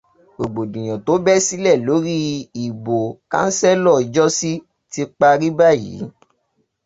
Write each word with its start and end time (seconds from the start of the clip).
Rògbòdìyàn 0.39 0.99
tó 1.05 1.13
bẹ́ 1.25 1.43
sílẹ̀ 1.45 1.81
lórí 1.85 2.17
ìbò 2.65 2.97
kánsílọ̀ 3.31 4.01
ijọ́sí 4.03 4.51
ti 4.91 5.01
parí 5.17 5.47
báyìí 5.57 5.97